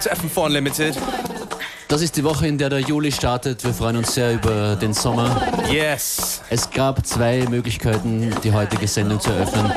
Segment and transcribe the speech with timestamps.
[0.00, 0.98] welcome to FM4 Unlimited.
[1.88, 3.64] Das ist die Woche, in der der Juli startet.
[3.64, 5.42] Wir freuen uns sehr über den Sommer.
[5.70, 6.40] Yes.
[6.48, 9.72] Es gab zwei Möglichkeiten, die heutige Sendung zu eröffnen.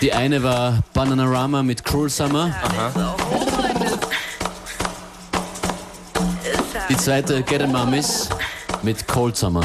[0.00, 2.54] Die eine war Bananarama mit Cruel Summer.
[6.88, 8.28] Die zweite Get a Mummies
[8.82, 9.64] mit Cold Summer.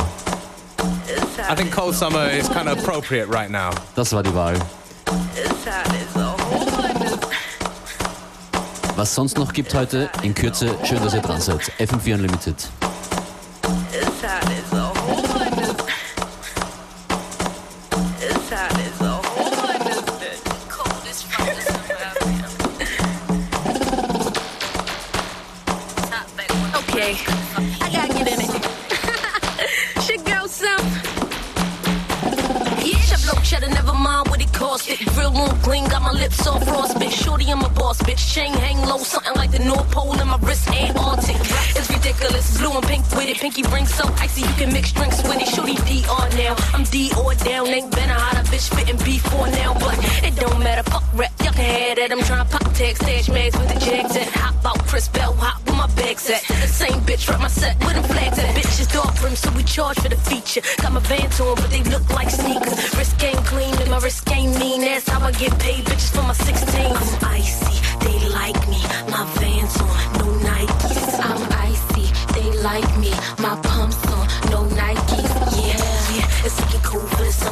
[1.50, 3.71] I think Cold Summer is kind of appropriate right now.
[3.96, 4.56] Das war die Wahl.
[9.01, 11.71] Was sonst noch gibt heute, in Kürze, schön, dass ihr dran seid.
[11.79, 12.69] FM4 Unlimited.
[43.32, 43.38] It.
[43.38, 45.48] Pinky ring so icy, you can mix drinks with it.
[45.48, 47.68] Shorty DR now, I'm D or down.
[47.68, 50.84] Ain't been a hot a bitch fitting before now, but it don't matter.
[50.90, 52.12] Fuck rap, y'all can have that.
[52.12, 54.28] I'm trying pop tag, stash mags with the jags at.
[54.36, 56.44] Hop out, Chris Bell, hop with my bags at.
[56.48, 58.56] The same bitch, right my set with them flags at.
[58.56, 60.62] Bitches dark rim, so we charge for the feature.
[60.82, 62.78] Got my Vans on, but they look like sneakers.
[62.95, 64.82] Wrist game clean, and my wrist game mean.
[64.82, 65.86] That's how I get paid,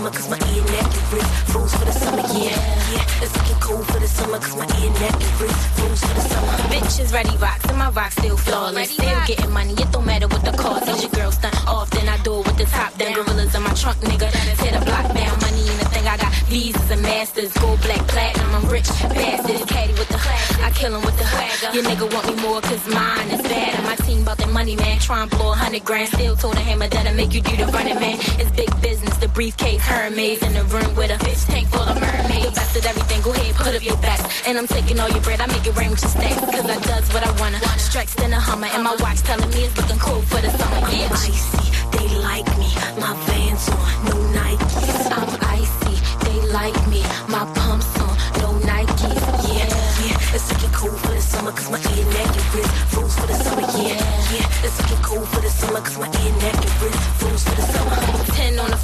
[0.09, 2.21] summer, cause my ear, neck, and wrist froze for the summer.
[2.33, 2.57] Yeah,
[2.93, 3.23] yeah.
[3.23, 6.21] It's looking cool for the summer, cause my ear, neck, and wrist froze for the
[6.21, 6.53] summer.
[6.69, 8.91] Bitches ready rocks and my rocks still flawless.
[8.91, 10.87] Still getting money, it don't matter what the cost.
[10.87, 12.07] Is your girl stunt often?
[12.07, 13.13] I do it with the top down.
[13.13, 14.29] Gorillas in my trunk, nigga.
[14.63, 15.33] Hit a block down.
[15.41, 16.07] Money ain't a thing.
[16.07, 18.55] I got visas and masters, gold, black, platinum.
[18.55, 19.67] I'm rich, bastard.
[19.67, 20.19] Caddy with the
[20.61, 21.75] I kill him with the swagger.
[21.75, 23.75] Your nigga want me more, cause mine is bad.
[23.77, 24.99] And my team about that money, man.
[24.99, 26.09] Try and blow a hundred grand.
[26.09, 28.17] Still told a hammer that'll make you do the running, man.
[28.39, 29.18] It's big business.
[29.39, 32.43] Briefcase, Hermes in the room with a fish tank full of mermaids.
[32.43, 34.45] The best of everything, go ahead, put up your best.
[34.45, 36.43] And I'm taking all your bread, I make it rain with your stacks.
[36.43, 37.57] Cause I does what I wanna.
[37.79, 40.91] Strikes in a Hummer, and my watch telling me it's looking cool for the summer.
[40.91, 41.07] Yeah.
[41.07, 41.63] I'm icy,
[41.95, 42.67] they like me.
[42.99, 43.79] My Vans on,
[44.11, 45.07] no Nikes.
[45.07, 45.95] I'm icy,
[46.27, 46.99] they like me.
[47.31, 48.11] My pumps on,
[48.43, 49.23] no Nikes.
[49.55, 49.71] Yeah,
[50.03, 50.35] yeah.
[50.35, 53.35] It's looking cool for the summer, cause my ear, neck, and wrist froze for the
[53.39, 53.63] summer.
[53.87, 53.98] Yeah.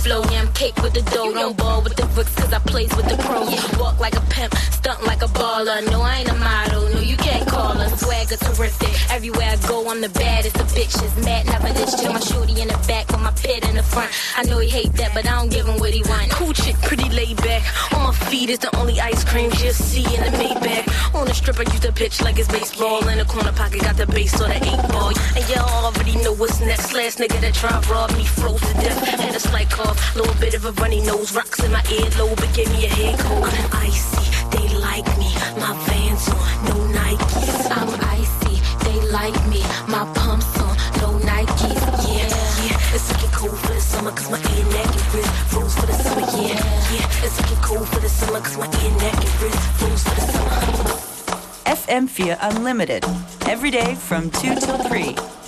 [0.05, 1.33] Floor, yeah, I'm cake with the dough.
[1.33, 3.49] Don't ball with the bricks, cause I plays with the pros.
[3.79, 5.81] Walk like a pimp, stunt like a baller.
[5.89, 8.01] No, I ain't a model, no, you can't call us.
[8.01, 8.93] Swagger terrific.
[9.11, 11.09] Everywhere I go, I'm the baddest of bitches.
[11.25, 12.13] Mad, never this chill.
[12.13, 13.04] My shorty in the back
[13.95, 14.11] front.
[14.35, 16.29] I know he hate that, but I don't give him what he want.
[16.31, 17.63] Cool chick, pretty laid back.
[17.95, 20.85] On my feet is the only ice cream she'll see in the Maybach.
[21.15, 23.07] On the strip, I use the pitch like it's baseball.
[23.07, 25.13] In the corner pocket, got the base or the eight ball.
[25.37, 26.93] And y'all already know what's next.
[26.93, 28.99] Last nigga that tried rob me froze to death.
[29.25, 31.33] Had a slight cough, little bit of a runny nose.
[31.33, 33.45] Rocks in my earlobe, but gave me a head cold.
[33.45, 35.31] I'm icy, they like me.
[35.63, 37.71] My Vans on, no Nikes.
[37.79, 37.89] I'm
[38.19, 39.61] icy, they like me.
[39.87, 40.34] My pumps
[44.05, 46.21] summer, cause my ear, neck, and wrist froze for the summer.
[46.21, 47.25] Yeah, yeah.
[47.25, 50.21] It's looking cool for the summer, cause my ear, neck, and wrist froze for the
[50.21, 50.85] summer.
[51.65, 53.05] FM4 Unlimited.
[53.47, 55.44] Every day from 2 till 3.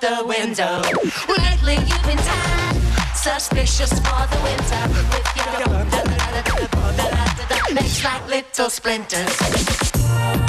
[0.00, 0.82] The window.
[1.28, 2.18] Lately you've been
[3.14, 5.48] suspicious for the winter with your
[8.04, 9.36] like little splinters.
[10.08, 10.47] And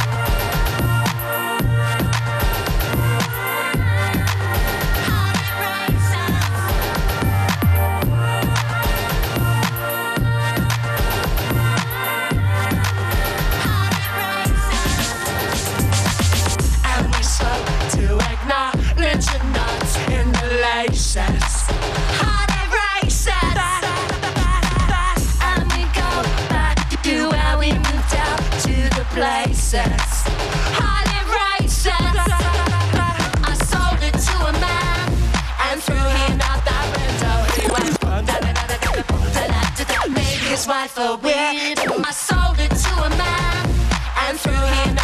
[40.70, 41.96] wife a widow.
[42.06, 43.66] I sold it to a man
[44.28, 44.99] and threw him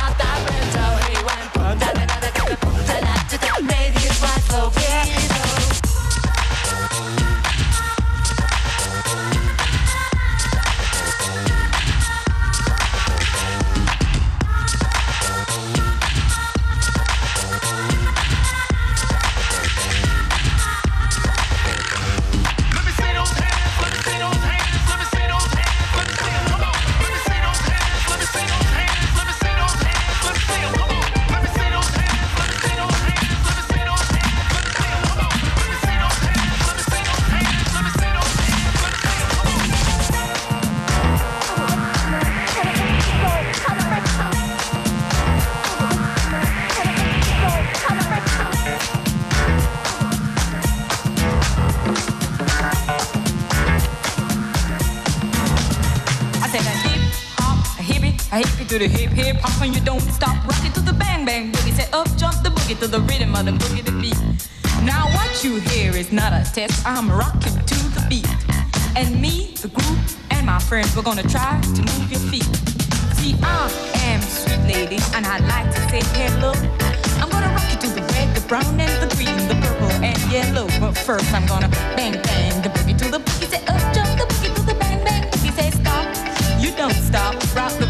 [58.78, 61.72] to the hip hip hop, and you don't stop rocking to the bang bang boogie.
[61.72, 64.20] Say up jump the boogie to the rhythm of the boogie the beat.
[64.84, 66.86] Now what you hear is not a test.
[66.86, 68.28] I'm rocking to the beat,
[68.98, 70.00] and me, the group,
[70.32, 72.52] and my friends, we're gonna try to move your feet.
[73.16, 73.72] See, I
[74.12, 76.52] am sweet lady, and I like to say hello.
[77.24, 80.20] I'm gonna rock you to the red, the brown, and the green, the purple, and
[80.30, 80.68] yellow.
[80.82, 83.48] But first, I'm gonna bang bang the boogie to the boogie.
[83.48, 85.54] Say up jump the boogie to the bang bang boogie.
[85.56, 86.04] Say stop.
[86.60, 87.85] You don't stop, rock the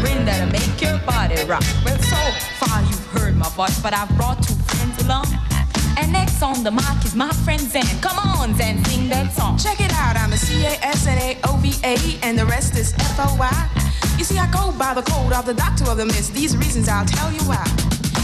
[0.56, 1.64] make your body rock.
[1.84, 2.20] Well, so
[2.60, 5.26] far you've heard my voice, but I've brought two friends along.
[5.98, 7.84] And next on the mic is my friend Zan.
[8.00, 9.58] Come on, Zan, sing that song.
[9.58, 13.56] Check it out, I'm a C-A-S-N-A-O-V-A and the rest is F-O-Y.
[14.18, 16.34] You see, I go by the code of the doctor of the mist.
[16.34, 17.64] These reasons I'll tell you why.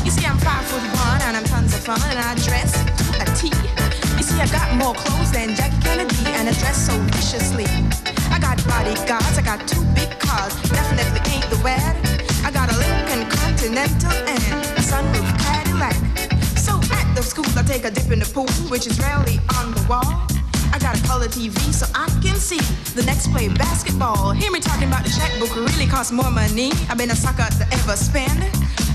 [0.04, 2.72] You see, I'm five foot one and I'm tons of fun and I dress
[3.20, 3.48] a T.
[4.16, 7.66] You see, I got more clothes than Jackie Kennedy and I dress so viciously.
[8.30, 12.11] I got bodyguards, I got two big cars, definitely ain't the wad.
[12.82, 14.42] Lincoln Continental and
[14.78, 15.96] a sunroof Cadillac.
[16.56, 19.72] So at the school, I take a dip in the pool, which is rarely on
[19.74, 20.26] the wall.
[20.74, 22.62] I got a color TV so I can see
[22.94, 24.32] the next play basketball.
[24.32, 26.72] Hear me talking about the checkbook really costs more money.
[26.88, 28.40] I've been a sucker to ever spend.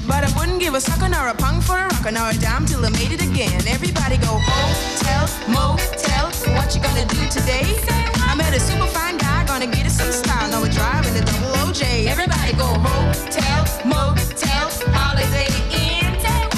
[0.07, 2.65] But I wouldn't give a sucker nor a punk for a rocker nor a dime
[2.65, 3.61] till I made it again.
[3.67, 6.27] Everybody go hotel, motel.
[6.55, 8.16] What you gonna do today?
[8.37, 10.47] Met a super fine guy, gonna get us some style.
[10.51, 12.05] Now we're driving the double OJ.
[12.05, 16.13] Everybody go hotel, motel, holiday inn.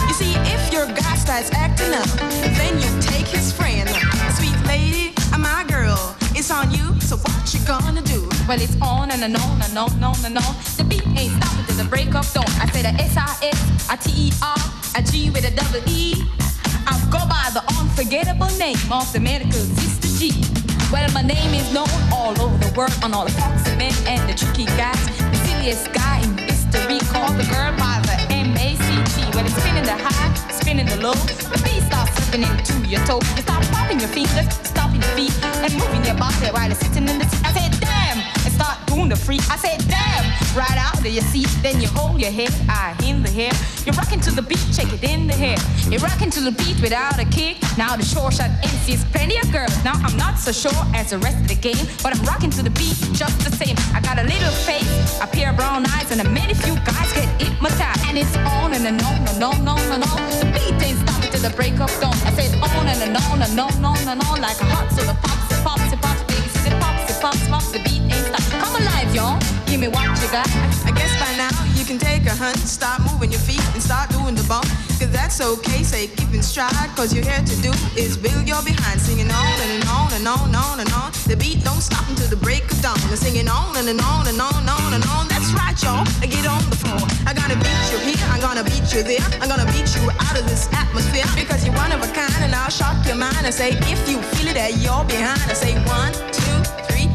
[0.07, 2.09] You see, if your guy starts acting up,
[2.59, 3.87] then you take his friend.
[4.35, 6.17] Sweet lady, I'm my girl.
[6.35, 8.27] It's on you, so what you gonna do?
[8.45, 10.55] Well, it's on and, and on and on and on and on.
[10.75, 12.43] The beat ain't stopping till the break of dawn.
[12.59, 14.59] I said a S-I-S, a T-E-R,
[14.97, 16.27] a G with a double E.
[16.85, 20.48] I go by the unforgettable name of the medical sister G.
[20.91, 24.27] Well, my name is known all over the world on all the foxy men and
[24.27, 24.97] the tricky guys.
[25.29, 29.21] The silliest guy in history called the girl by the M-A-C-T.
[29.35, 31.13] Well, it's spinning the high, spinning the low.
[31.13, 33.21] The beat starts slipping into your toe.
[33.35, 37.07] You start popping your fingers, stomping your feet, and moving your body while you're sitting
[37.07, 37.45] in the seat.
[37.45, 37.98] I said,
[38.59, 39.41] start doing the freak.
[39.49, 41.47] I said, damn, right out of your seat.
[41.63, 43.51] Then you hold your head, I in the hair.
[43.85, 45.57] You're rocking to the beat, shake it in the hair.
[45.89, 47.55] You're rocking to the beat without a kick.
[47.77, 49.73] Now the short shot MC's plenty of girls.
[49.87, 52.61] Now I'm not so sure as the rest of the game, but I'm rocking to
[52.61, 53.75] the beat just the same.
[53.95, 54.91] I got a little face,
[55.23, 58.03] a pair of brown eyes, and a many few guys get hypnotized.
[58.07, 60.21] And it's on and, on and on and on and on.
[60.43, 62.17] The beat ain't stopping till the break of dawn.
[62.27, 65.01] I said on and, on and on and on and on like a hot so
[65.07, 67.71] the pops, it pops, it pops, baby, it pops, it pops, pops.
[67.71, 68.35] The beat ain't.
[68.61, 69.39] Come alive, y'all.
[69.65, 70.47] Give me what you got.
[70.85, 74.09] I guess by now you can take a hunt, start moving your feet and start
[74.09, 74.65] doing the bump.
[74.99, 76.89] Cause that's okay, say keep in stride.
[76.95, 78.99] Cause you're here to do is build your behind.
[78.99, 81.11] Singing on and on and on and on and on.
[81.29, 82.99] The beat don't stop until the break of dawn.
[83.07, 85.27] They're singing on and, and on and on and on and on.
[85.29, 86.03] That's right, y'all.
[86.19, 86.99] Get on the floor.
[87.25, 89.25] I'm gonna beat you here, I'm gonna beat you there.
[89.41, 91.25] I'm gonna beat you out of this atmosphere.
[91.35, 94.21] Because you're one of a kind and I'll shock your mind and say, if you
[94.33, 96.57] feel it that you're behind, I say one, two,
[96.89, 97.08] three,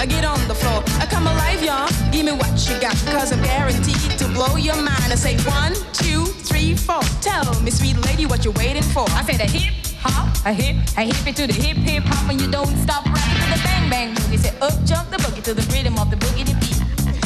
[0.00, 0.82] uh, get on the floor.
[0.98, 1.88] I come alive, y'all.
[2.10, 5.12] Give me what you got, cause I'm guaranteed to blow your mind.
[5.12, 7.02] I say one, two, three, four.
[7.20, 9.04] Tell me, sweet lady, what you're waiting for.
[9.10, 12.30] I say the hip hop, a hip, a hip it to the hip hip hop,
[12.30, 14.38] and you don't stop rocking to the bang bang boogie.
[14.38, 16.79] Say up jump the boogie to the rhythm of the boogie beat.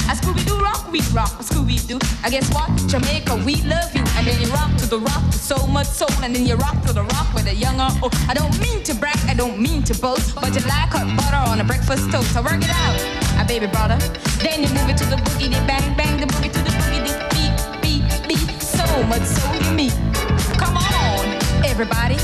[0.04, 1.98] A Scooby Doo rock, we rock, a Scooby Doo.
[2.22, 2.68] I guess what?
[2.88, 6.12] Jamaica, we love you, and then you rock to the rock with so much soul,
[6.22, 8.14] and then you rock to the rock with a young or old.
[8.28, 11.50] I don't mean to brag, I don't mean to boast, but you like hot butter
[11.50, 12.32] on a breakfast toast.
[12.34, 13.00] So work it out,
[13.40, 13.98] a baby brother.
[14.38, 17.00] Then you move it to the boogie, the bang bang, the boogie to the boogie,
[17.08, 18.62] the beat beat beat.
[18.62, 19.88] So much soul in me.
[20.60, 21.24] Come on,
[21.64, 22.18] everybody,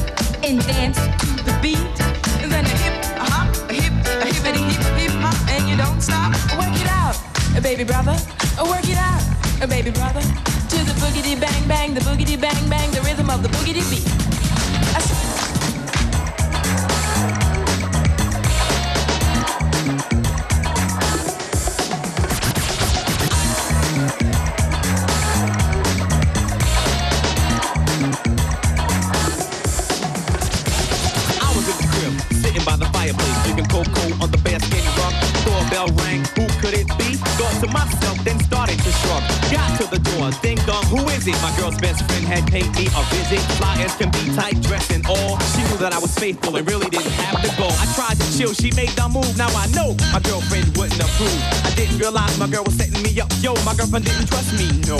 [0.45, 1.97] and dance to the beat.
[2.45, 5.77] And then a hip, a hop, a hip, a hip, hip, hip, hop, and you
[5.77, 6.33] don't stop.
[6.61, 7.17] Work it out,
[7.57, 8.17] uh, baby brother.
[8.59, 9.23] Uh, Work it out,
[9.63, 10.21] uh, baby brother.
[10.21, 14.07] To the boogity bang bang, the boogity bang bang, the rhythm of the boogity beat.
[31.41, 34.41] I was in the crib, sitting by the fireplace, drinking cocoa on the.
[35.45, 36.50] Doorbell rang, who
[37.61, 39.23] to myself, then started to shrug.
[39.53, 41.37] Got to the door, ding dong, who is it?
[41.45, 43.41] My girl's best friend had paid me a visit.
[43.61, 45.37] Fly as can be, tight dress and all.
[45.53, 47.69] She knew that I was faithful and really didn't have to go.
[47.69, 49.37] I tried to chill, she made the move.
[49.37, 51.41] Now I know my girlfriend wouldn't approve.
[51.65, 53.29] I didn't realize my girl was setting me up.
[53.45, 54.97] Yo, my girlfriend didn't trust me, no.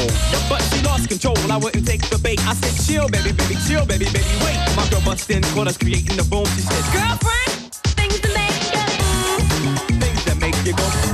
[0.53, 2.45] But she lost control, I wouldn't take the bait.
[2.45, 4.61] I said, chill, baby, baby, chill, baby, baby, wait.
[4.77, 6.45] My girl bust in, caught us creating the boom.
[6.53, 9.01] She said, Girlfriend, things to make you
[9.97, 11.10] things that make you go,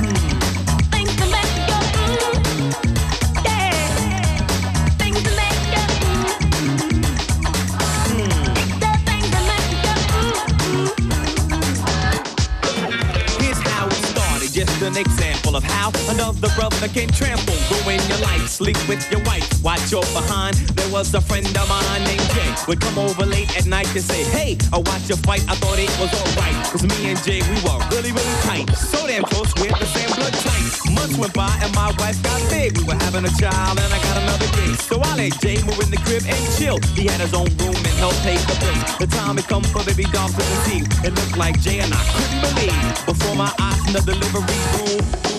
[15.69, 20.55] how another brother can trample, ruin your life, sleep with your wife, watch your behind.
[20.77, 24.01] There was a friend of mine named Jay, would come over late at night to
[24.01, 25.43] say, Hey, I watched your fight.
[25.47, 28.69] I thought it was alright, cause me and Jay, we were really, really tight.
[28.75, 30.57] So damn close, we're the same blood type.
[30.93, 32.77] Months went by and my wife got big.
[32.77, 34.79] We were having a child and I got another kid.
[34.79, 36.79] So I let Jay move in the crib and chill.
[36.95, 38.97] He had his own room and helped pay the bills.
[38.97, 40.87] The time had come for baby doll to conceive.
[41.03, 43.05] It looked like Jay and I couldn't believe.
[43.05, 45.36] Before my eyes in the delivery room,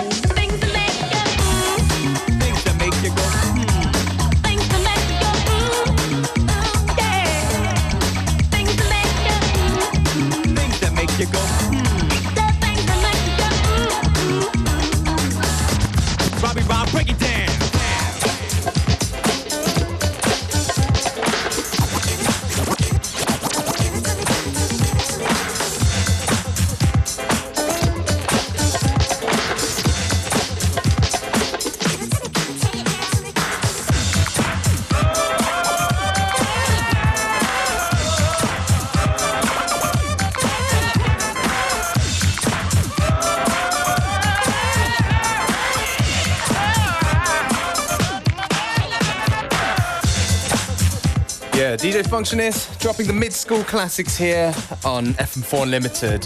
[52.08, 56.24] Functionist dropping the mid-school classics here on FM4 Limited.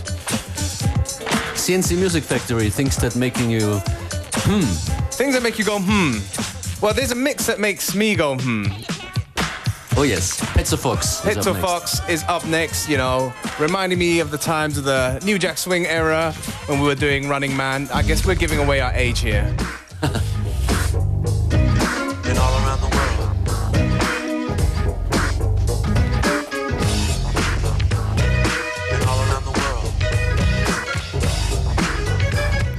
[1.58, 3.80] C+C Music Factory, things that making you
[4.44, 4.60] hmm.
[5.10, 6.18] Things that make you go hmm.
[6.80, 8.66] Well, there's a mix that makes me go hmm.
[9.96, 11.20] Oh yes, Pizza Fox.
[11.20, 11.52] Pizza.
[11.52, 15.58] Fox is up next, you know, reminding me of the times of the New Jack
[15.58, 16.32] Swing era
[16.66, 17.88] when we were doing Running Man.
[17.92, 19.54] I guess we're giving away our age here.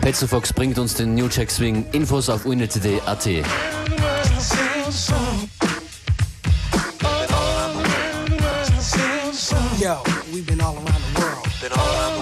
[0.04, 1.86] Pizza Fox bringt uns den New Jack Swing.
[1.94, 3.26] Infos auf unity.at.
[9.80, 12.13] Yo, we've been all around the world.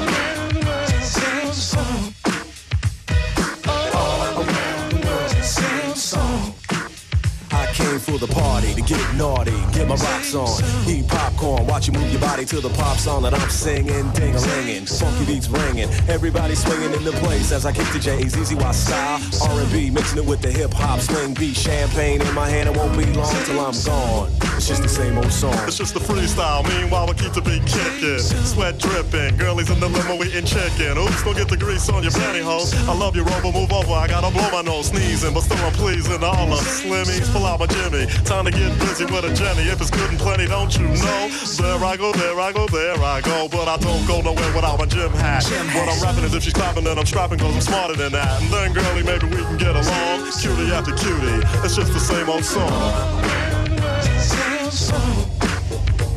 [8.11, 12.11] Around the party, to get naughty, get my rocks on, eat popcorn, watch you move
[12.11, 15.89] your body to the pop song that I'm singing, ding a linging, funky beats ringing,
[16.09, 20.17] everybody swinging in the place as I kick the J's, easy Y style, R&B, mixing
[20.17, 23.33] it with the hip hop swing beat, champagne in my hand, it won't be long
[23.45, 24.50] till I'm gone.
[24.61, 25.57] It's just the same old song.
[25.65, 26.61] It's just the freestyle.
[26.61, 28.21] Meanwhile, we keep the beat kicking.
[28.21, 29.35] Sweat dripping.
[29.35, 31.01] Girlies in the limo eating chicken.
[31.01, 32.69] Oops, don't get the grease on your pantyhose.
[32.85, 33.49] I love you, Rover.
[33.49, 33.97] Move over.
[33.97, 37.25] I gotta blow my nose sneezing, but still I'm pleasing all the slimmies.
[37.33, 38.05] Pull out my Jimmy.
[38.21, 39.65] Time to get busy with a Jenny.
[39.65, 41.21] If it's good and plenty, don't you know?
[41.57, 43.49] There I go, there I go, there I go.
[43.49, 45.41] But I don't go nowhere without my gym hat.
[45.73, 48.39] What I'm rapping is if she's clapping, then I'm strapping, cause I'm smarter than that.
[48.43, 50.29] And then, girlie, maybe we can get along.
[50.37, 51.41] Cutie after cutie.
[51.65, 53.30] It's just the same old song.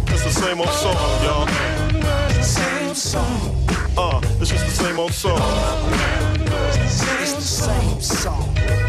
[0.08, 1.46] It's the same old song, y'all.
[2.42, 3.66] Same song.
[3.96, 5.38] Uh, it's just the same old song.
[7.20, 8.83] It's the same song.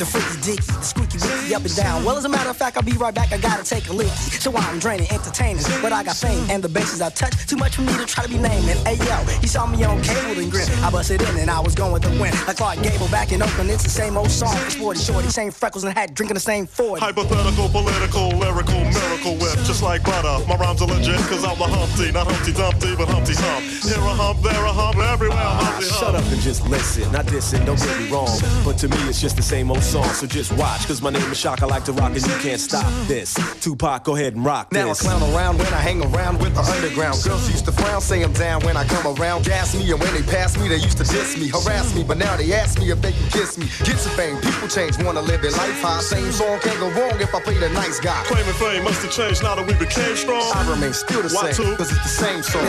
[0.00, 2.04] The freaky dicky, the squeaky wicky up and down.
[2.04, 3.32] Well, as a matter of fact, I'll be right back.
[3.32, 4.16] I gotta take a leaky.
[4.40, 7.36] So I'm draining, entertaining, but I got fame and the bases I touch.
[7.46, 8.80] Too much for me to try to be naming.
[8.88, 10.66] Hey yo, he saw me on cable and grin.
[10.80, 12.32] I busted in and I was going with the wind.
[12.48, 14.56] Like Clark Gable back in Oakland, it's the same old song.
[14.70, 17.04] Sporty shorty, same freckles and hat, drinking the same 40.
[17.04, 20.40] Hypothetical, political, lyrical, miracle whip, just like butter.
[20.48, 23.64] My rhymes are legit, cause I'm a Humpty, not Humpty Dumpty, but Humpty Hump.
[23.84, 26.00] Here a hump, there a hump, everywhere a Humpty ah, Hump.
[26.00, 27.12] Shut up and just listen.
[27.12, 28.32] Not dissing, don't get me wrong.
[28.64, 30.04] But to me, it's just the same old song.
[30.14, 31.62] So just watch, cause my name is Shock.
[31.62, 33.34] I like to rock and you can't stop this.
[33.60, 35.02] Tupac, go ahead and rock Now I this.
[35.02, 37.18] clown around when I hang around with the underground.
[37.24, 39.44] Girls used to frown, say I'm down when I come around.
[39.44, 42.04] Gas me, and when they pass me, they used to diss me, harass me.
[42.04, 43.66] But now they ask me if they can kiss me.
[43.84, 46.00] Get some fame, people change, wanna live their life high.
[46.00, 48.22] Same song can't go wrong if I play the nice guy.
[48.26, 50.44] Claiming fame must have changed now that we became strong.
[50.54, 51.76] I remain still the Why same, two?
[51.76, 52.62] cause it's the same song.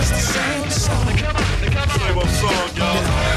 [0.00, 1.06] It's the same song.
[1.98, 3.27] Same old song, y'all.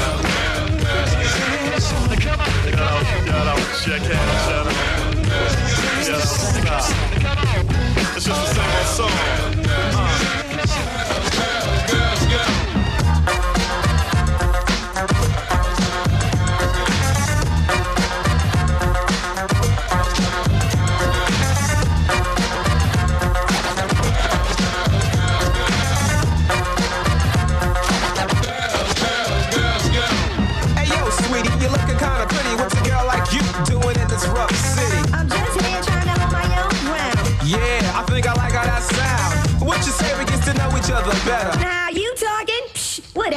[2.82, 4.76] Out, get out, check hands, shut up.
[6.04, 7.02] Get out, stop.
[8.16, 9.16] It's just the same old song.
[9.68, 10.51] Uh.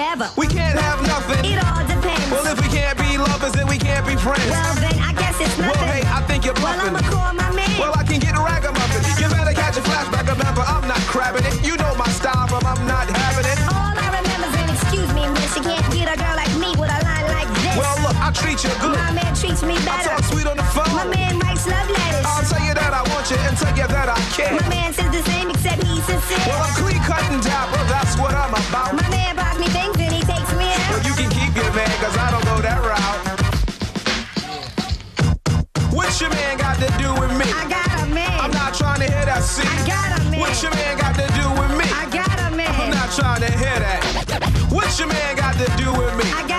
[0.05, 0.29] Whatever.
[0.37, 1.41] We can't have nothing.
[1.49, 2.29] It all depends.
[2.29, 4.45] Well, if we can't be lovers, then we can't be friends.
[4.45, 5.81] Well, then I guess it's nothing.
[5.81, 6.93] Well, hey, I think you're bluffing.
[6.93, 7.01] Well.
[7.01, 7.73] I'ma call my man.
[7.81, 9.01] Well, I can get a ragamuffin.
[9.17, 10.29] You better catch a flashback.
[10.29, 11.57] Remember, I'm not crabbing it.
[11.65, 13.57] You know my style, but I'm not having it.
[13.65, 15.57] All I remember is an excuse me, miss.
[15.57, 17.73] You can't get a girl like me with a line like this.
[17.73, 18.93] Well, look, I treat you good.
[18.93, 20.13] My man treats me better.
[20.13, 20.93] I talk sweet on the phone.
[20.93, 22.29] My man writes love letters.
[22.29, 24.53] I'll tell you that I want you and tell you that I care.
[24.53, 26.45] My man says the same except he's sincere.
[26.45, 27.01] Well, I'm clean
[36.85, 37.45] to do with me?
[37.49, 38.39] I got a man.
[38.39, 39.65] I'm not trying to hear that, see?
[39.65, 40.39] I got a man.
[40.39, 41.85] What your man got to do with me?
[41.89, 42.69] I got a man.
[42.69, 44.01] I'm not trying to hear that.
[44.71, 46.54] What your man got to do with me?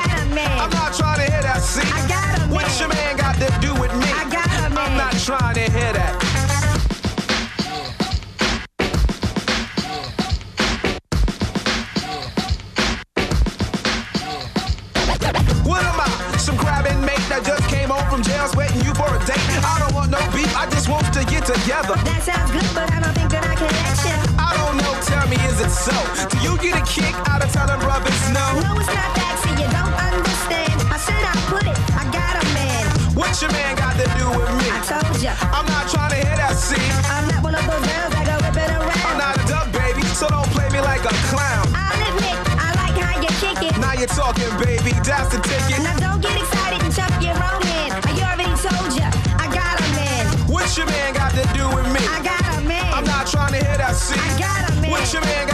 [26.97, 28.41] Kick out of telling brothers no?
[28.65, 30.81] No, it's not that, see, you don't understand.
[30.89, 32.89] I said I put it, I got a man.
[33.13, 34.65] What your man got to do with me?
[34.73, 35.37] I told ya.
[35.53, 36.81] I'm not trying to hear that, see?
[37.13, 40.09] I'm not one of those girls that go whip it I'm not a duck, baby,
[40.17, 41.69] so don't play me like a clown.
[41.77, 43.77] I'll admit, I like how you kick it.
[43.77, 45.85] Now you're talking, baby, that's the ticket.
[45.85, 47.93] Now don't get excited and jump your own hand.
[48.09, 50.25] I already told ya, I got a man.
[50.49, 52.01] What your man got to do with me?
[52.09, 52.89] I got a man.
[52.89, 54.17] I'm not trying to hear that, see?
[54.17, 54.89] I got a man.
[54.89, 55.46] What your man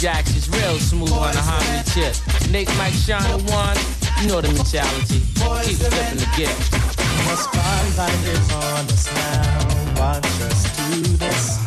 [0.00, 2.16] jacks is real smooth on the harmony tip.
[2.50, 3.76] Nate, Mike, Shawn, and one,
[4.22, 5.20] you know the mentality.
[5.36, 6.72] Keep flipping the gift.
[6.72, 10.00] The spotlight is on us now.
[10.00, 11.60] Watch us do this.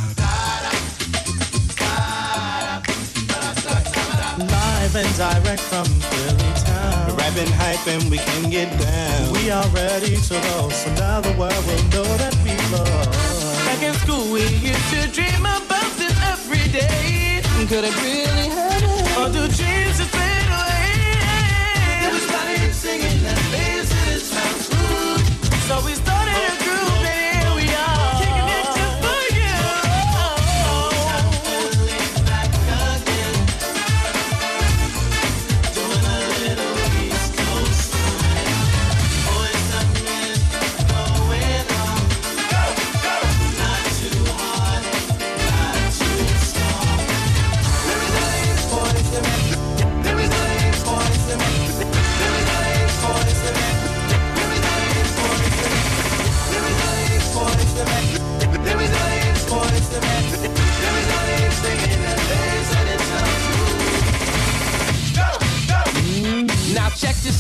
[4.49, 7.13] Live and direct from Philly town.
[7.13, 9.33] We're rapping hype and we can get down.
[9.33, 13.13] We are ready to go, so now the world will know that we love.
[13.69, 17.32] Back in school, we used to dream about this every day.
[17.65, 19.23] Could it really happen?
[19.23, 22.19] Or do dreams just fade away?
[22.28, 25.23] Started singing that lazy that sounds smooth.
[25.67, 26.12] So we started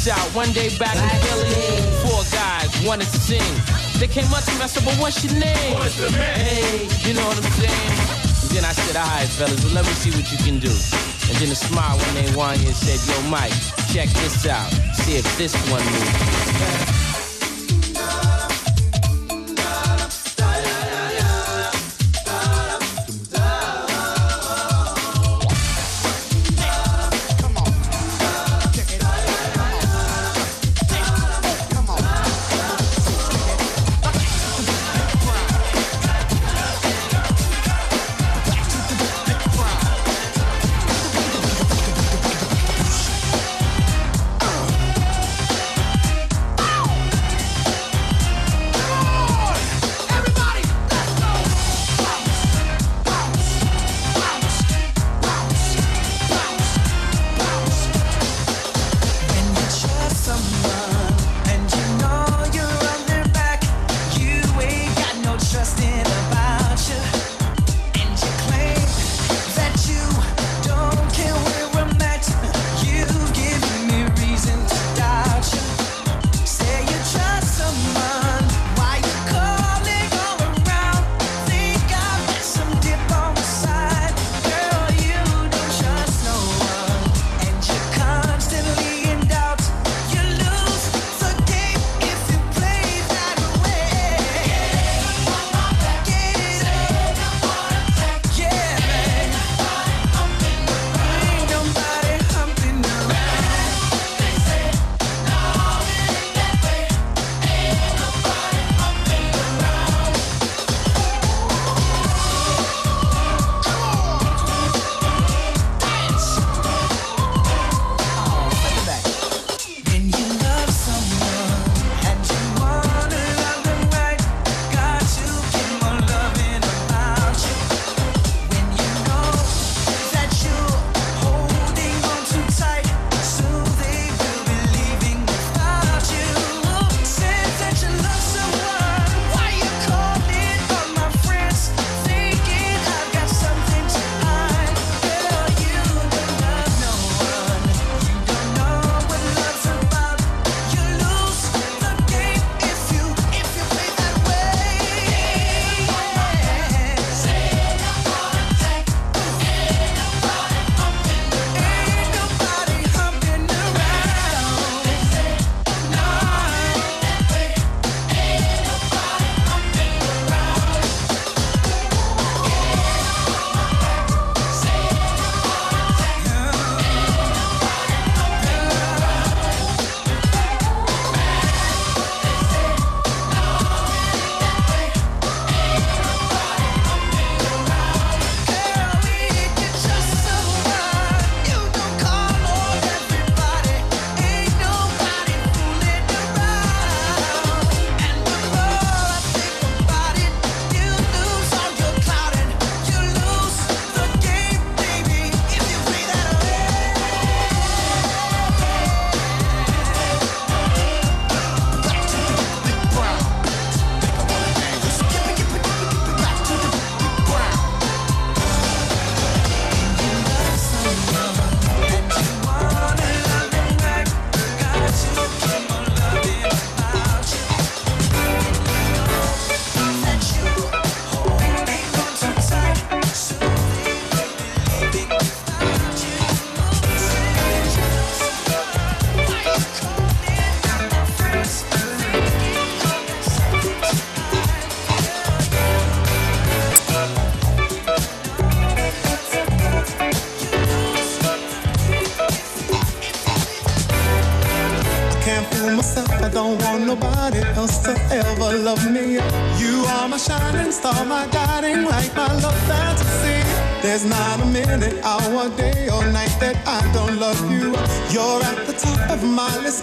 [0.03, 0.35] this out.
[0.35, 3.41] One day back in Philly, four guys wanted to sing.
[3.99, 7.13] They came up to me, I said, "But what's your name?" What's the Hey, you
[7.13, 7.93] know what I'm saying?
[8.41, 10.73] And then I said, "All right, fellas, well, let me see what you can do."
[11.29, 13.53] And then a smile when they won and said, "Yo, Mike,
[13.93, 14.71] check this out.
[14.93, 17.02] See if this one moves."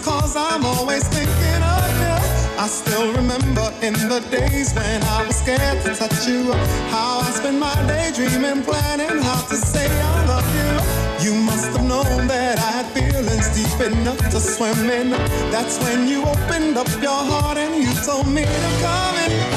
[0.01, 2.17] Cause I'm always thinking of you.
[2.59, 6.51] I still remember in the days when I was scared to touch you.
[6.89, 10.71] How I spent my day dreaming, planning how to say I love you.
[11.25, 15.11] You must have known that I had feelings deep enough to swim in.
[15.51, 19.50] That's when you opened up your heart and you told me to come in.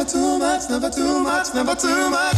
[0.00, 2.36] Never too much, never too much, never too much.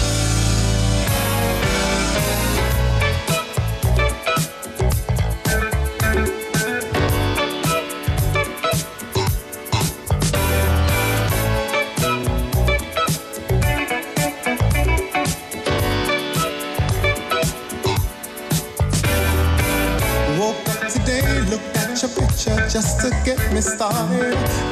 [20.36, 24.71] Woke up today, looked at your picture just to get me started.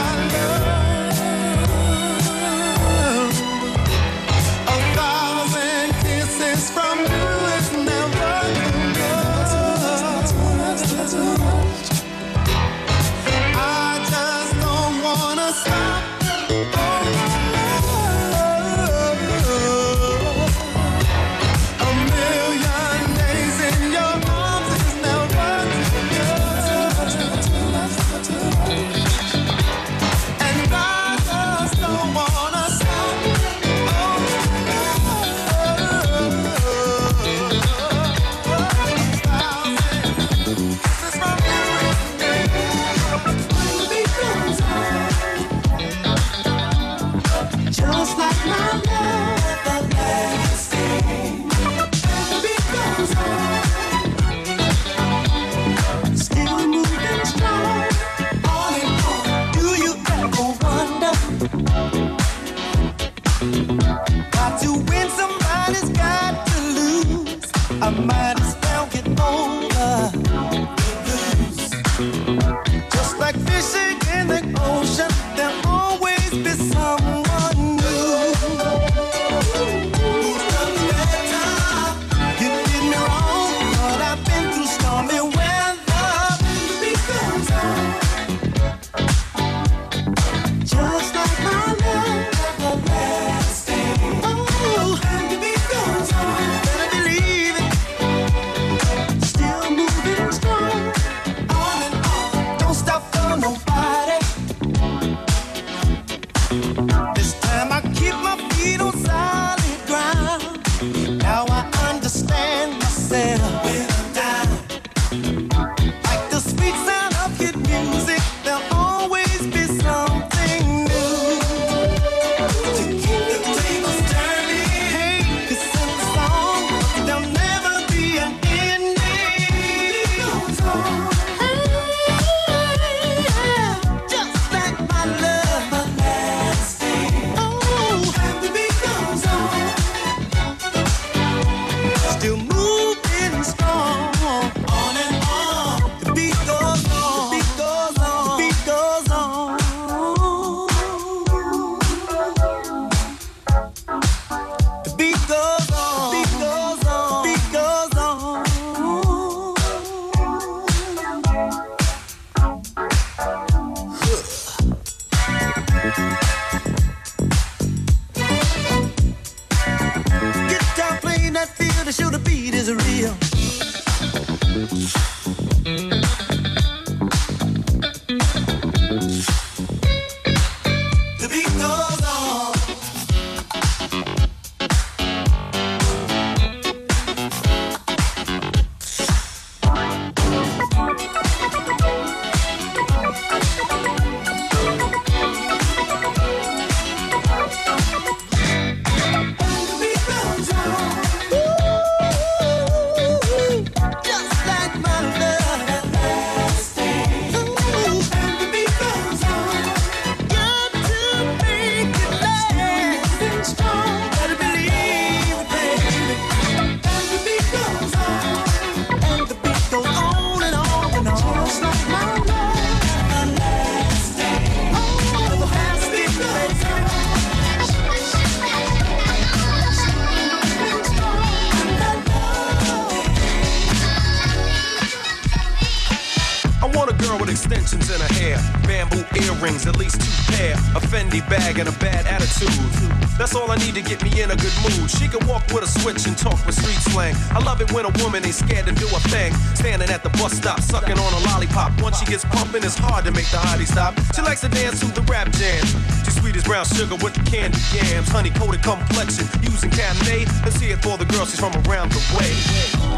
[247.91, 249.33] a woman ain't scared to do a thing.
[249.55, 251.71] Standing at the bus stop, sucking on a lollipop.
[251.81, 253.93] Once she gets pumping, it's hard to make the hottie stop.
[254.15, 255.65] She likes to dance to the rap jam.
[256.03, 258.09] She's sweet as brown sugar with the candy yams.
[258.09, 260.27] Honey coated complexion, using Cabernet.
[260.43, 262.90] Let's see it for the girl, she's from around the way.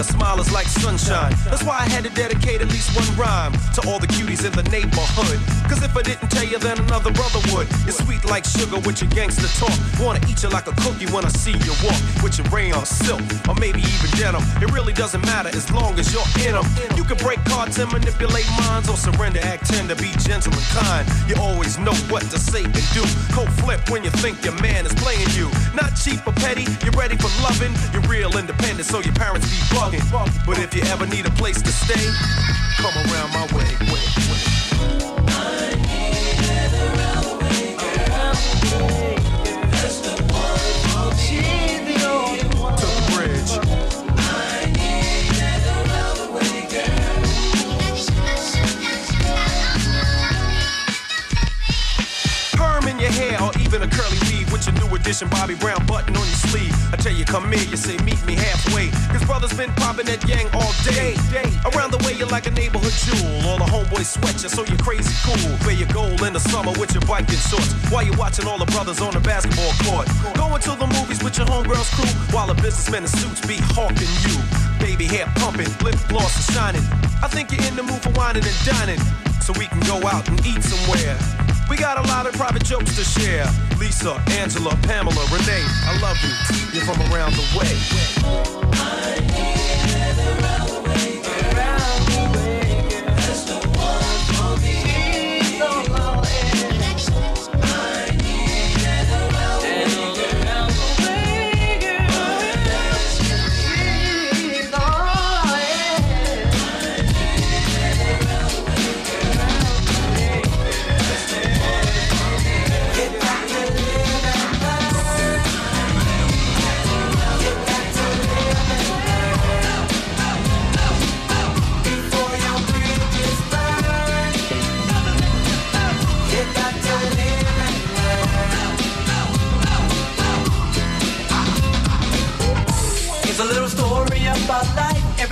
[0.00, 1.34] Her smile is like sunshine.
[1.44, 4.52] That's why I had to dedicate at least one rhyme to all the cuties in
[4.56, 5.36] the neighborhood.
[5.68, 7.68] Cause if I didn't tell you, then another brother would.
[7.84, 9.76] You're sweet like sugar with your gangster talk.
[10.00, 12.00] Wanna eat you like a cookie when I see you walk.
[12.24, 14.40] With your rayon silk, or maybe even denim.
[14.64, 16.64] It really doesn't matter as long as you're in them.
[16.96, 21.04] You can break cards and manipulate minds, or surrender, act tender, be gentle and kind.
[21.28, 23.04] You always know what to say and do.
[23.36, 25.52] Cold flip when you think your man is playing you.
[25.76, 27.76] Not cheap or petty, you're ready for loving.
[27.92, 29.89] You're real independent, so your parents be bugging.
[30.46, 32.10] But if you ever need a place to stay,
[32.76, 33.70] come around my way.
[33.74, 34.59] To
[55.10, 56.74] with your new edition Bobby Brown button on your sleeve.
[56.92, 58.90] I tell you, come here, you say meet me halfway.
[59.10, 61.18] Cause brothers been popping that yang all day.
[61.74, 63.48] Around the way, you're like a neighborhood jewel.
[63.48, 65.50] All the homeboys sweat you, so you're crazy cool.
[65.66, 67.72] Wear your gold in the summer with your biking shorts.
[67.90, 70.06] While you're watching all the brothers on the basketball court.
[70.36, 72.10] Going to the movies with your homegirls crew.
[72.30, 74.36] While the businessmen in suits be hawking you.
[74.78, 76.84] Baby hair pumping, lip gloss is shining.
[77.22, 79.00] I think you're in the mood for whining and dining.
[79.42, 81.39] So we can go out and eat somewhere.
[81.70, 83.46] We got a lot of private jokes to share.
[83.78, 86.34] Lisa, Angela, Pamela, Renee, I love you.
[86.74, 87.70] You're from around the way.
[92.12, 92.29] It's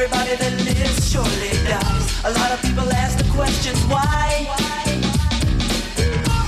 [0.00, 2.22] Everybody that lives surely dies.
[2.22, 4.46] A lot of people ask the question why.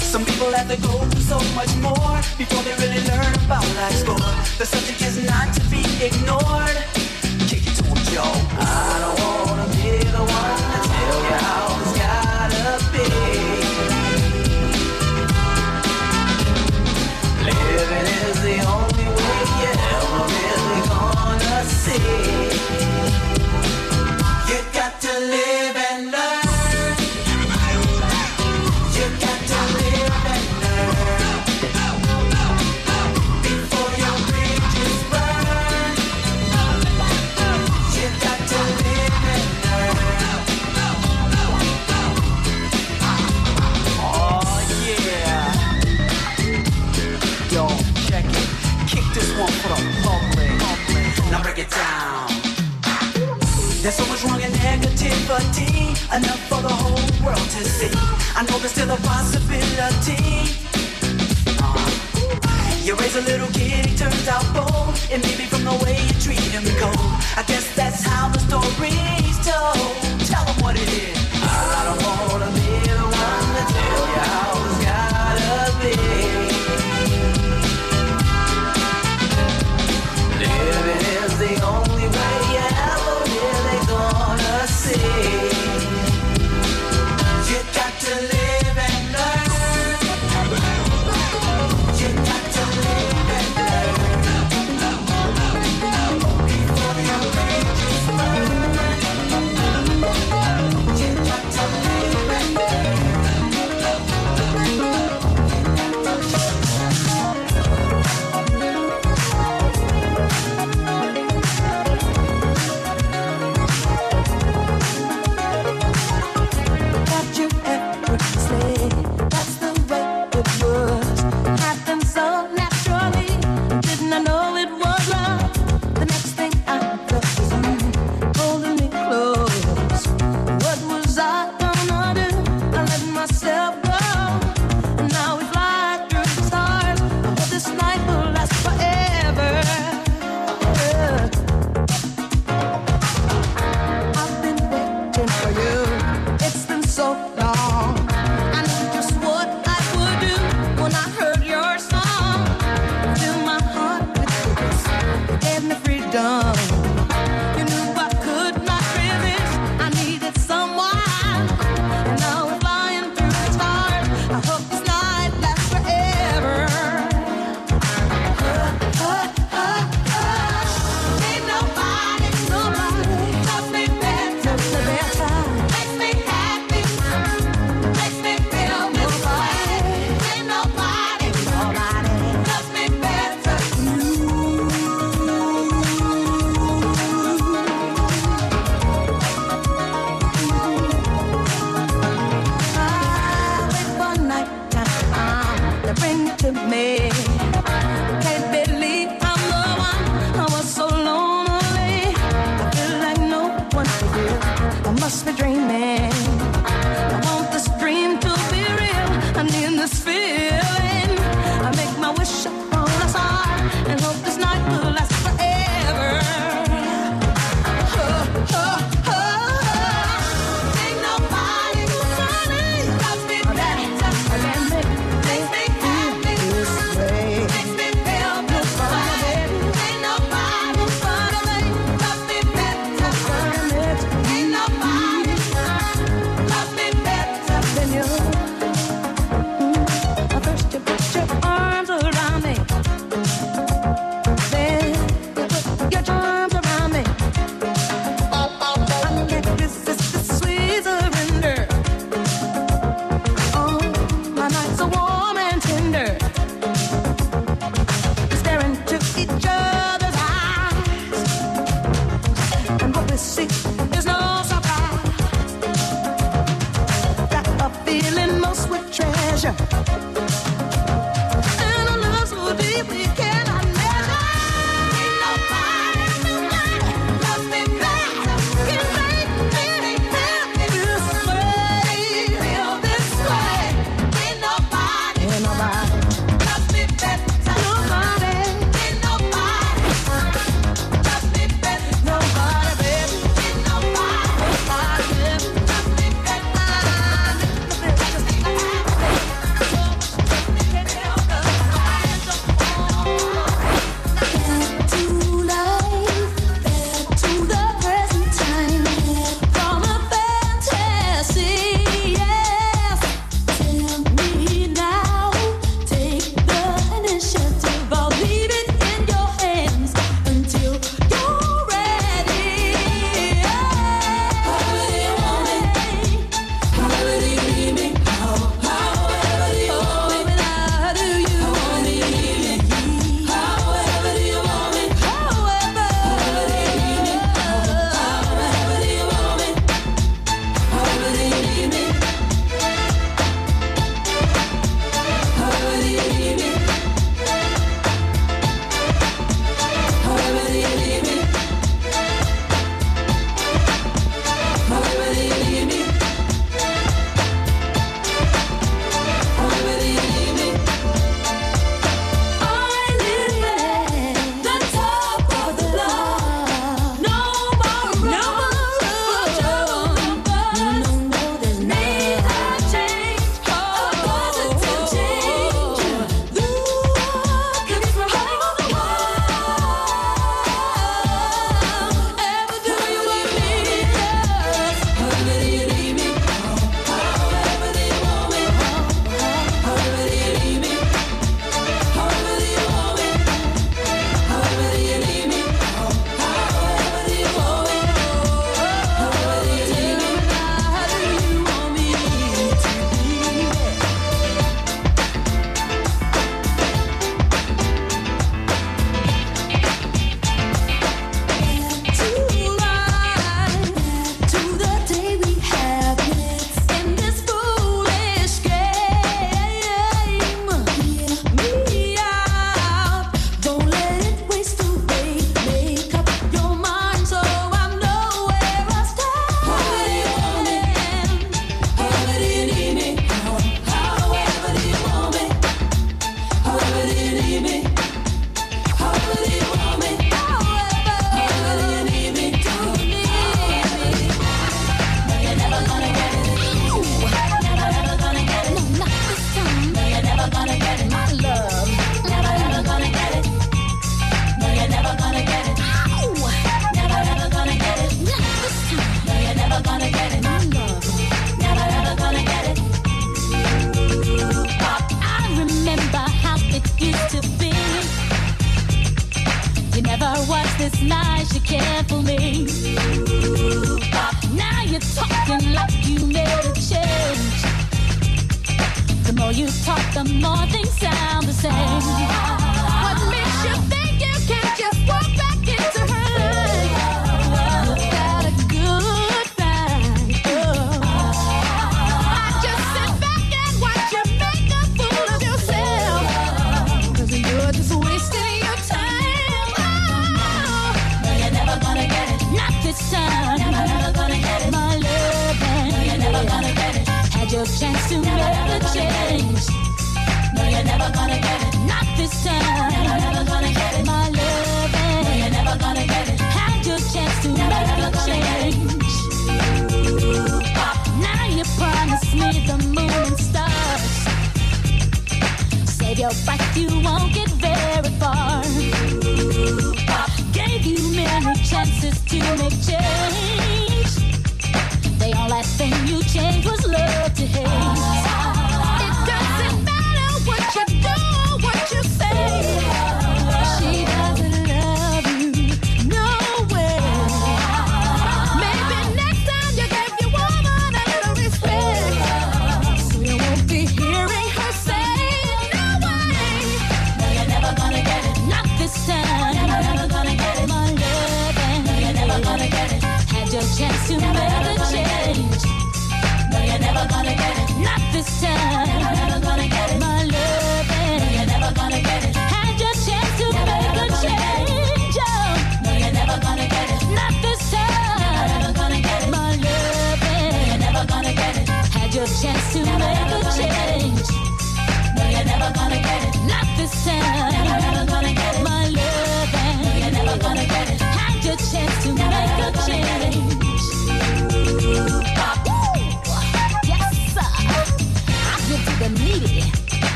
[0.00, 4.00] Some people have to go through so much more before they really learn about life's
[4.02, 4.18] score.
[4.58, 6.74] The subject is not to be ignored.
[7.46, 8.34] Kick it to 'em, Joe.
[8.58, 13.06] I don't wanna be the one to tell you how it's gotta be.
[17.46, 22.26] Living is the only way you're ever really gonna see.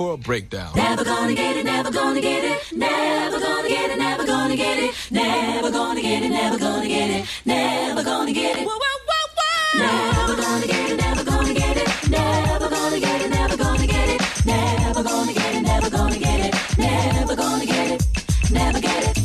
[0.00, 0.72] for a breakdown.
[0.74, 4.82] Never gonna get it, never gonna get it, never gonna get it, never gonna get
[4.82, 8.66] it, never gonna get it, never gonna get it, never gonna get it.
[8.66, 9.84] Whoa, whoa, whoa, whoa.
[9.84, 14.08] Never gonna get it, never gonna get it, never gonna get it, never gonna get
[14.08, 19.04] it, never gonna get it, never gonna get it, never gonna get it, never get
[19.04, 19.16] it.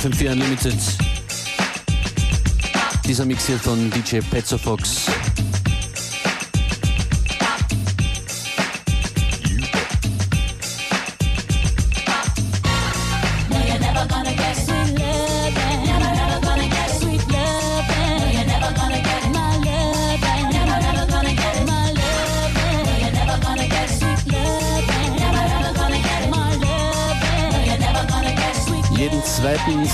[0.00, 1.05] FM4 Unlimited
[3.16, 5.06] Dieser Mix hier von DJ Petzofox.
[5.06, 5.35] Fox.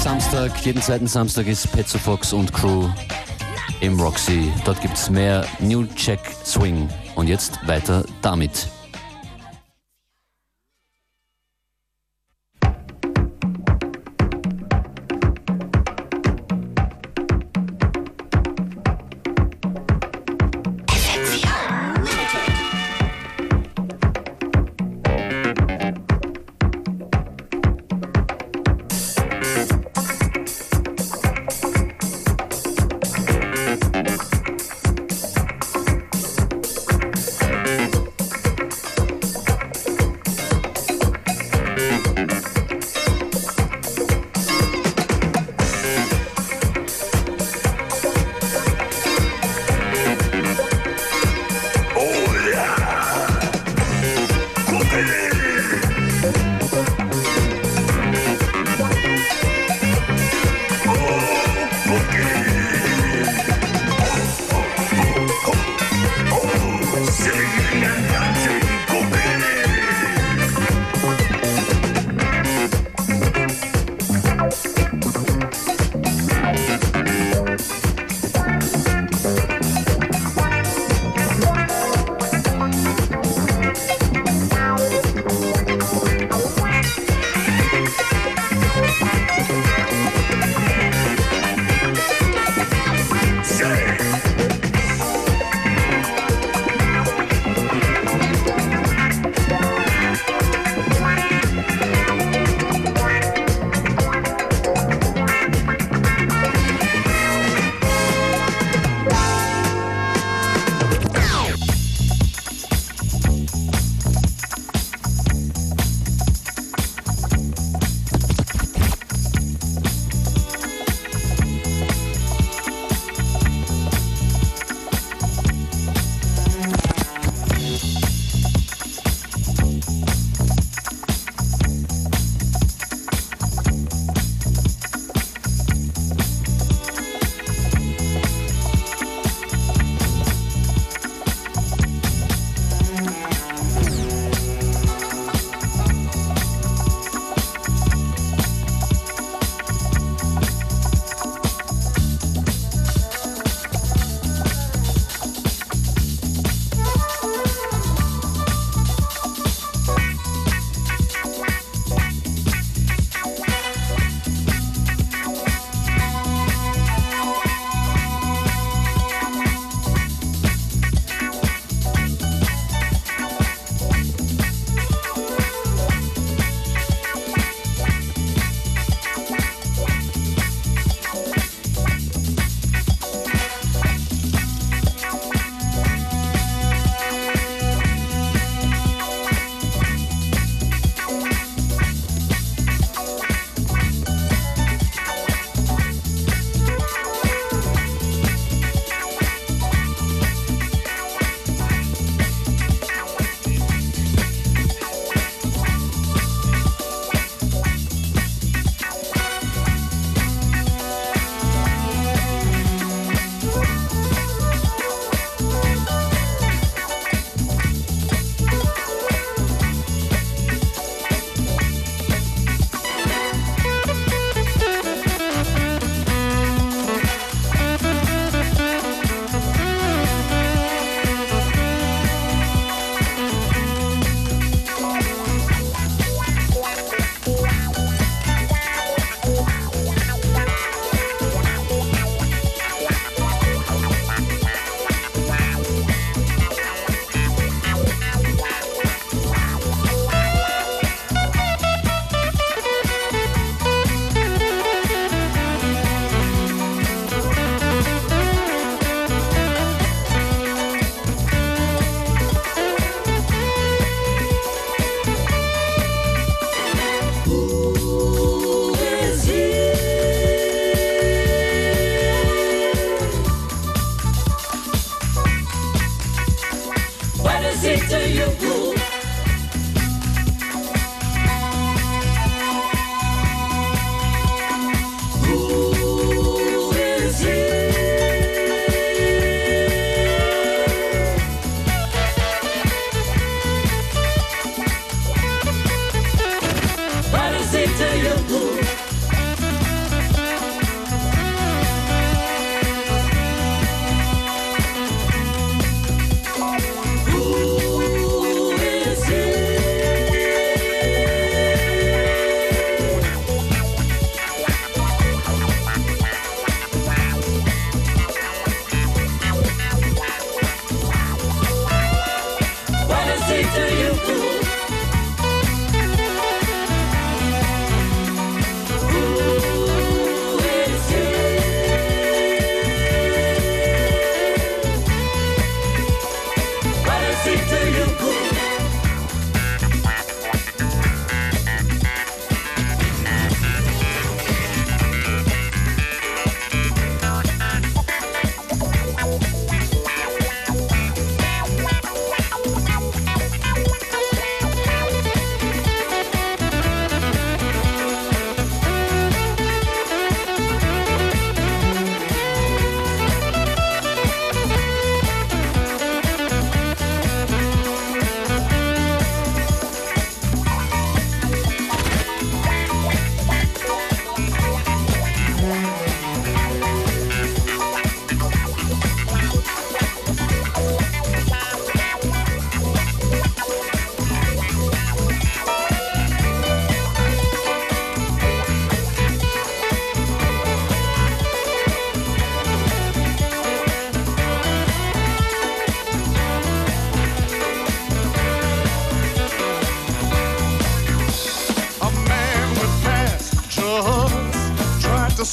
[0.02, 2.88] Samstag, jeden zweiten Samstag ist Petzo Fox und Crew
[3.80, 4.52] im Roxy.
[4.64, 6.88] Dort gibt es mehr New Jack Swing.
[7.14, 8.66] Und jetzt weiter damit.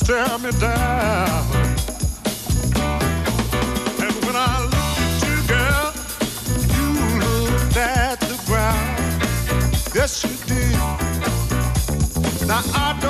[0.09, 1.45] tear me down.
[4.03, 5.87] And when I looked at you, girl,
[6.73, 6.87] you
[7.19, 9.21] looked at the ground.
[9.93, 10.77] Yes, you did.
[12.47, 13.08] Now I don't.